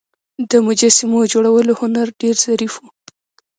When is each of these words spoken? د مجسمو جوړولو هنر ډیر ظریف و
د 0.51 0.51
مجسمو 0.67 1.19
جوړولو 1.33 1.71
هنر 1.81 2.07
ډیر 2.21 2.35
ظریف 2.45 2.73
و 2.79 2.83